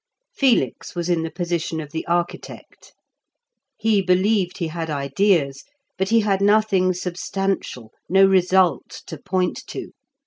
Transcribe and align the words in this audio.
Felix 0.33 0.95
was 0.95 1.09
in 1.11 1.21
the 1.21 1.29
position 1.29 1.79
of 1.79 1.91
the 1.91 2.07
architect. 2.07 2.93
He 3.77 4.01
believed 4.01 4.57
he 4.57 4.69
had 4.69 4.89
ideas, 4.89 5.63
but 5.95 6.09
he 6.09 6.21
had 6.21 6.41
nothing 6.41 6.91
substantial, 6.95 7.91
no 8.09 8.25
result, 8.25 9.03
to 9.05 9.19
point 9.19 9.63
to. 9.67 9.91